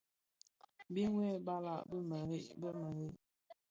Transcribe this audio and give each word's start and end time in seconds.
Bim 0.93 1.13
yêê 1.21 1.35
balàg 1.47 1.83
bì 1.89 1.97
mềrei 2.09 2.43
bi 2.59 2.67
mēreè. 2.79 3.09